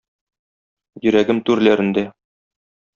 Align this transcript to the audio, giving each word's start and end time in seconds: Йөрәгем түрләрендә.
Йөрәгем 1.05 1.45
түрләрендә. 1.51 2.09